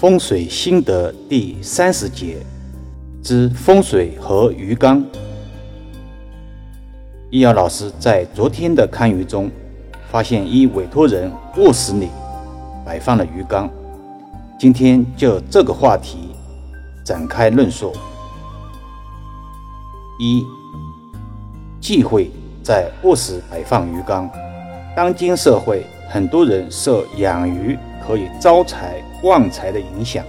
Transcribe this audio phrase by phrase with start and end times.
[0.00, 2.38] 风水心得第三十节
[3.22, 5.04] 之风水和鱼缸。
[7.28, 9.50] 易遥老师在昨天的看鱼中，
[10.10, 12.08] 发现一委托人卧室里
[12.82, 13.68] 摆放了鱼缸。
[14.58, 16.30] 今天就这个话题
[17.04, 17.92] 展开论述。
[20.18, 20.42] 一，
[21.78, 22.30] 忌讳
[22.62, 24.30] 在卧室摆放鱼缸。
[24.96, 30.24] 当今社会，很多人受养鱼可以招财旺财的影响，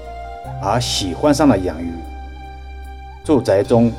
[0.61, 1.91] 而喜欢上了养鱼。
[3.23, 3.91] 住宅中、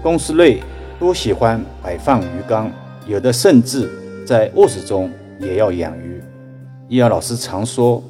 [0.00, 0.62] 公司内
[1.00, 2.70] 都喜欢摆放鱼缸，
[3.04, 3.90] 有的甚至
[4.24, 6.22] 在卧室中也要养鱼。
[6.88, 8.00] 易遥老师常说，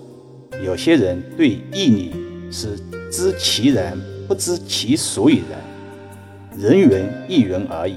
[0.63, 2.15] 有些人对义理
[2.53, 2.79] 是
[3.11, 3.99] 知其然，
[4.29, 7.97] 不知其所以然，人云亦云而已。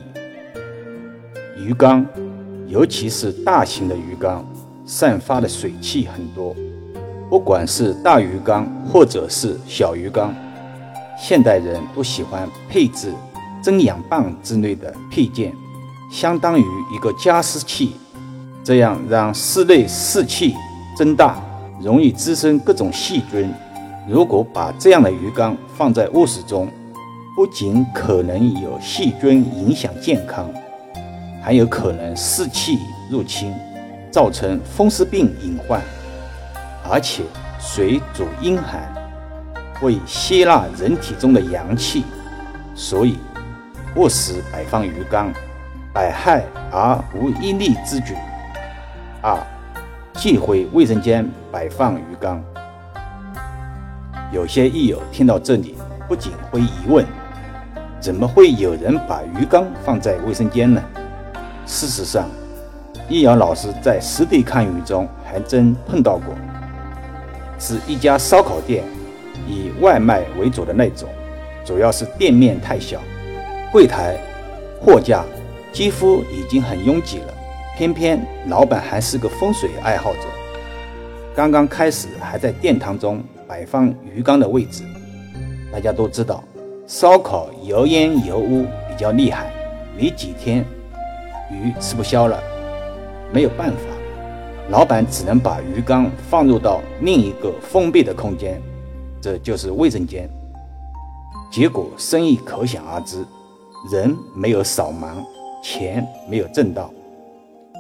[1.58, 2.06] 鱼缸。
[2.68, 4.48] 尤其是大型的鱼缸，
[4.92, 6.54] 散发的水汽很多。
[7.30, 10.36] 不管是大鱼缸或者是小鱼缸，
[11.18, 13.14] 现代人都喜欢配置
[13.64, 15.54] 增氧棒之类的配件，
[16.12, 17.96] 相当于一个加湿器，
[18.66, 20.56] 这样让室内湿气
[20.98, 21.42] 增大，
[21.82, 23.50] 容易滋生各种细菌。
[24.10, 26.68] 如果把这样的鱼缸放在卧室中，
[27.34, 30.50] 不仅可能有细菌影响健康。
[31.42, 32.78] 还有可能湿气
[33.10, 33.54] 入侵，
[34.12, 35.82] 造成风湿病隐患，
[36.90, 37.24] 而且
[37.60, 38.94] 水主阴寒，
[39.80, 42.04] 会吸纳人体中的阳气，
[42.76, 43.18] 所以
[43.96, 45.32] 卧室摆放鱼缸，
[45.94, 48.14] 百害而无一利之举。
[49.22, 49.38] 二，
[50.14, 52.44] 忌讳卫生间摆放鱼缸。
[54.34, 55.76] 有些益友听到这里，
[56.08, 57.06] 不仅会疑问：
[58.00, 60.82] 怎么会有人把鱼缸放在卫生间呢？
[61.66, 62.28] 事实上，
[63.10, 66.34] 易遥老师在实地看鱼中还真碰到过，
[67.60, 68.84] 是一家烧烤店，
[69.48, 71.10] 以外卖为主的那种，
[71.66, 73.00] 主要是店面太小，
[73.72, 74.18] 柜台、
[74.82, 75.24] 货架
[75.74, 77.34] 几乎已经很拥挤了。
[77.78, 80.20] 偏偏老板还是个风水爱好者，
[81.36, 84.84] 刚刚开始还在殿堂中摆放鱼缸的位置。
[85.72, 86.44] 大家都知道，
[86.86, 89.52] 烧烤油烟油污比较厉害，
[89.98, 90.64] 没几天。
[91.50, 92.42] 鱼吃不消了，
[93.34, 93.80] 没有办法，
[94.70, 98.62] 老板只能把鱼缸放入到另一个封闭的空间，
[99.22, 100.30] 这就是卫生间。
[101.50, 103.26] 结果生意可想而知，
[103.92, 105.24] 人没有扫盲，
[105.64, 106.92] 钱没有挣到。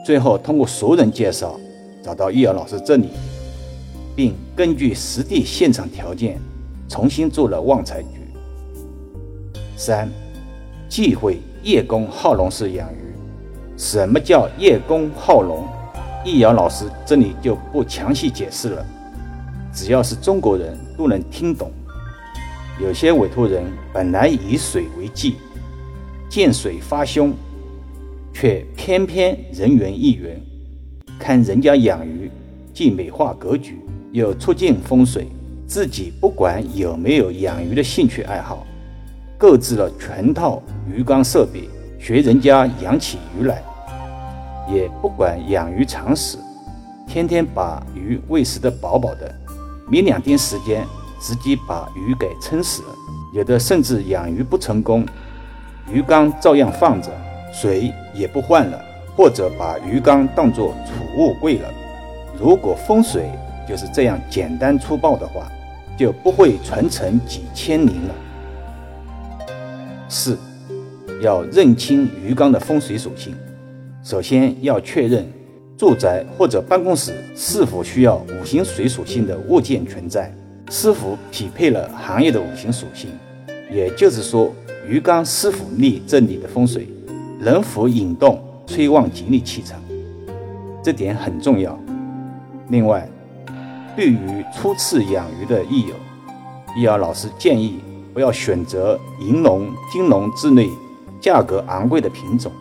[0.06, 1.59] 最后通过熟人介绍，
[2.01, 3.09] 找到易遥老师这里，
[4.16, 6.39] 并根据实地现场条件，
[6.88, 8.07] 重新做了旺财局。
[9.75, 10.09] 三，
[10.88, 13.10] 忌讳叶公好龙式养鱼。
[13.81, 15.66] 什么叫叶公好龙？
[16.24, 18.86] 易遥老师这里就不详细解释了，
[19.74, 21.72] 只要是中国人都能听懂。
[22.80, 25.38] 有些委托人本来以水为忌，
[26.30, 27.34] 见水发凶，
[28.31, 30.40] 却偏偏人云亦云。
[31.18, 32.30] 看人家养鱼，
[32.75, 33.80] 既美化格局，
[34.12, 35.28] 又促进风水，
[35.66, 38.63] 自己不管有没有养鱼的兴趣爱好，
[39.40, 41.68] 购置了全套鱼缸设备，
[42.00, 43.63] 学人家养起鱼来。
[44.69, 46.38] 也不管养鱼常识，
[47.07, 49.33] 天天把鱼喂食得饱饱的，
[49.88, 50.85] 没两天时间，
[51.19, 52.89] 直接把鱼给撑死了。
[53.33, 55.05] 有的甚至养鱼不成功，
[55.91, 57.09] 鱼缸照样放着，
[57.53, 58.81] 水也不换了，
[59.16, 61.69] 或者把鱼缸当作储物柜了。
[62.39, 63.29] 如果风水
[63.67, 65.47] 就是这样简单粗暴的话，
[65.97, 68.16] 就不会传承几千年了。
[70.09, 70.38] 四，
[71.21, 73.35] 要认清鱼缸的风水属性。
[74.03, 75.31] 首先要确认
[75.78, 80.34] 住宅或者办公室是否需要五行水属性的物件存在，
[80.69, 83.12] 是否匹配了行业的五行属性，
[83.72, 84.51] 也就是说，
[84.88, 86.88] 鱼缸是否离这里的风水，
[87.39, 89.79] 能否引动催旺吉利气场，
[90.83, 91.79] 这点很重要。
[92.69, 93.07] 另外，
[93.95, 95.94] 对于初次养鱼的益友，
[96.75, 97.80] 易遥老师建议
[98.15, 100.68] 不要选择银龙、金龙之类
[101.19, 102.51] 价格昂贵的品种。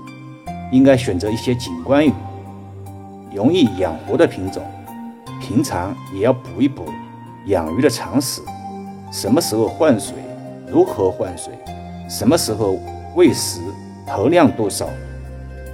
[0.71, 2.13] 应该选择一些景观鱼，
[3.35, 4.63] 容易养活的品种。
[5.41, 6.85] 平常也要补一补
[7.47, 8.41] 养鱼的常识：
[9.11, 10.15] 什么时候换水，
[10.69, 11.53] 如何换水，
[12.09, 12.79] 什么时候
[13.17, 13.61] 喂食，
[14.07, 14.87] 投量多少。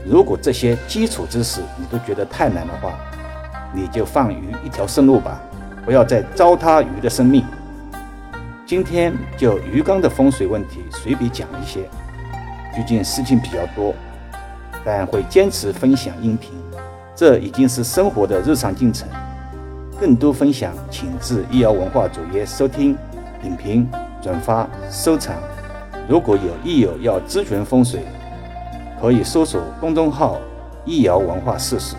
[0.06, 2.94] 如果这些基础知识你都觉得太难的话，
[3.74, 5.42] 你就放鱼一条生路吧，
[5.84, 7.44] 不要再糟蹋鱼的生命。
[8.64, 11.80] 今天就鱼缸的风水问题随笔讲一些，
[12.74, 13.92] 毕竟事情比较多。
[14.86, 16.52] 但会坚持分享音频，
[17.16, 19.08] 这已经是生活的日常进程。
[19.98, 22.96] 更多分享，请至易瑶文化主页收听、
[23.42, 23.90] 点评、
[24.22, 25.34] 转发、收藏。
[26.08, 28.04] 如果有益友要咨询风水，
[29.00, 30.38] 可以搜索公众号
[30.86, 31.96] “易瑶文化事实”。